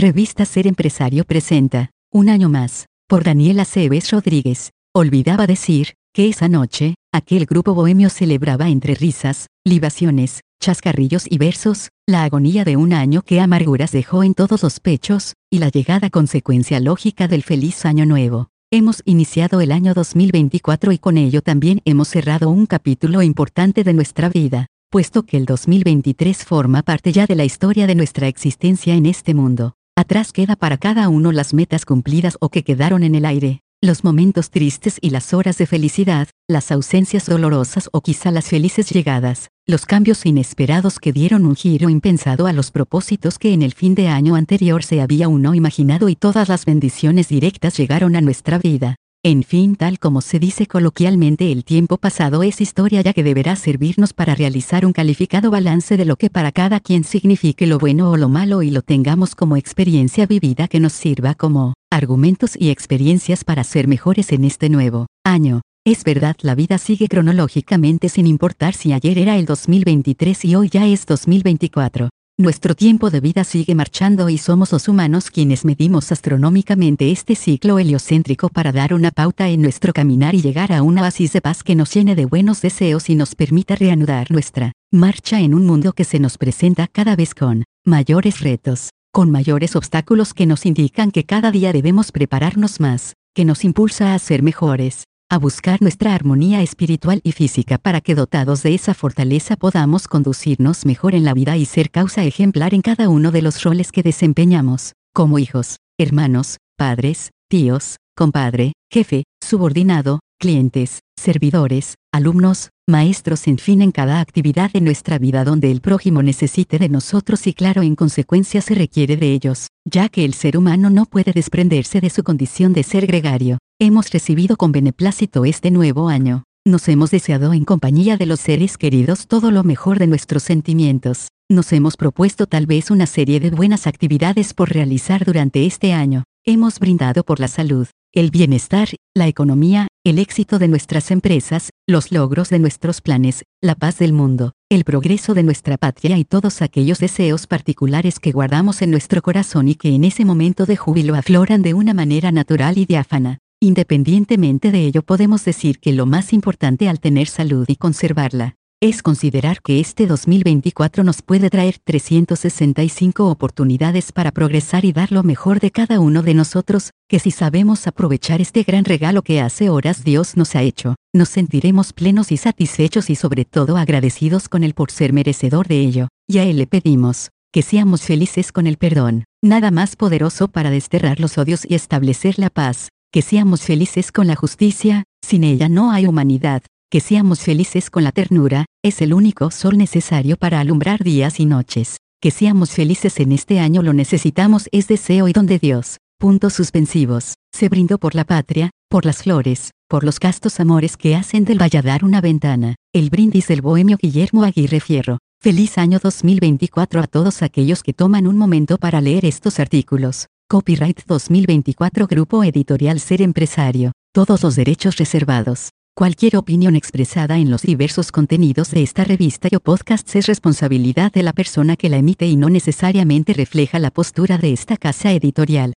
[0.00, 4.70] Revista Ser Empresario presenta, Un año más, por Daniela Cebes Rodríguez.
[4.94, 11.90] Olvidaba decir, que esa noche, aquel grupo bohemio celebraba entre risas, libaciones, chascarrillos y versos,
[12.08, 16.08] la agonía de un año que amarguras dejó en todos los pechos, y la llegada
[16.08, 18.48] consecuencia lógica del feliz año nuevo.
[18.70, 23.92] Hemos iniciado el año 2024 y con ello también hemos cerrado un capítulo importante de
[23.92, 28.94] nuestra vida, puesto que el 2023 forma parte ya de la historia de nuestra existencia
[28.94, 29.74] en este mundo.
[29.96, 34.04] Atrás queda para cada uno las metas cumplidas o que quedaron en el aire, los
[34.04, 39.48] momentos tristes y las horas de felicidad, las ausencias dolorosas o quizá las felices llegadas,
[39.66, 43.94] los cambios inesperados que dieron un giro impensado a los propósitos que en el fin
[43.94, 48.58] de año anterior se había uno imaginado y todas las bendiciones directas llegaron a nuestra
[48.58, 48.96] vida.
[49.22, 53.54] En fin, tal como se dice coloquialmente, el tiempo pasado es historia ya que deberá
[53.54, 58.10] servirnos para realizar un calificado balance de lo que para cada quien signifique lo bueno
[58.10, 62.70] o lo malo y lo tengamos como experiencia vivida que nos sirva como argumentos y
[62.70, 65.60] experiencias para ser mejores en este nuevo año.
[65.84, 70.70] Es verdad, la vida sigue cronológicamente sin importar si ayer era el 2023 y hoy
[70.70, 72.08] ya es 2024.
[72.40, 77.78] Nuestro tiempo de vida sigue marchando y somos los humanos quienes medimos astronómicamente este ciclo
[77.78, 81.62] heliocéntrico para dar una pauta en nuestro caminar y llegar a un oasis de paz
[81.62, 85.92] que nos llene de buenos deseos y nos permita reanudar nuestra marcha en un mundo
[85.92, 91.10] que se nos presenta cada vez con mayores retos, con mayores obstáculos que nos indican
[91.10, 96.12] que cada día debemos prepararnos más, que nos impulsa a ser mejores, a buscar nuestra
[96.12, 101.34] armonía espiritual y física para que dotados de esa fortaleza podamos conducirnos mejor en la
[101.34, 105.76] vida y ser causa ejemplar en cada uno de los roles que desempeñamos, como hijos,
[105.98, 114.72] hermanos, padres, tíos, compadre, jefe, subordinado, clientes, servidores, alumnos, maestros, en fin, en cada actividad
[114.72, 119.16] de nuestra vida donde el prójimo necesite de nosotros y claro, en consecuencia se requiere
[119.16, 123.06] de ellos, ya que el ser humano no puede desprenderse de su condición de ser
[123.06, 123.58] gregario.
[123.78, 126.44] Hemos recibido con beneplácito este nuevo año.
[126.66, 131.28] Nos hemos deseado en compañía de los seres queridos todo lo mejor de nuestros sentimientos.
[131.48, 136.24] Nos hemos propuesto tal vez una serie de buenas actividades por realizar durante este año.
[136.46, 142.12] Hemos brindado por la salud, el bienestar, la economía, el éxito de nuestras empresas, los
[142.12, 146.62] logros de nuestros planes, la paz del mundo, el progreso de nuestra patria y todos
[146.62, 151.14] aquellos deseos particulares que guardamos en nuestro corazón y que en ese momento de júbilo
[151.14, 153.40] afloran de una manera natural y diáfana.
[153.60, 159.02] Independientemente de ello podemos decir que lo más importante al tener salud y conservarla, es
[159.02, 165.60] considerar que este 2024 nos puede traer 365 oportunidades para progresar y dar lo mejor
[165.60, 170.02] de cada uno de nosotros, que si sabemos aprovechar este gran regalo que hace horas
[170.02, 174.72] Dios nos ha hecho, nos sentiremos plenos y satisfechos y sobre todo agradecidos con Él
[174.72, 178.78] por ser merecedor de ello, y a Él le pedimos, que seamos felices con el
[178.78, 184.10] perdón, nada más poderoso para desterrar los odios y establecer la paz, que seamos felices
[184.10, 189.00] con la justicia, sin ella no hay humanidad, que seamos felices con la ternura, es
[189.00, 191.98] el único sol necesario para alumbrar días y noches.
[192.20, 195.98] Que seamos felices en este año lo necesitamos es deseo y don de Dios.
[196.18, 197.34] Puntos suspensivos.
[197.54, 201.62] Se brindó por la patria, por las flores, por los castos amores que hacen del
[201.62, 202.74] Valladar una ventana.
[202.92, 205.18] El brindis del bohemio Guillermo Aguirre Fierro.
[205.40, 210.26] Feliz año 2024 a todos aquellos que toman un momento para leer estos artículos.
[210.48, 213.92] Copyright 2024 Grupo Editorial Ser Empresario.
[214.12, 215.70] Todos los derechos reservados.
[216.00, 221.22] Cualquier opinión expresada en los diversos contenidos de esta revista o podcast es responsabilidad de
[221.22, 225.74] la persona que la emite y no necesariamente refleja la postura de esta casa editorial.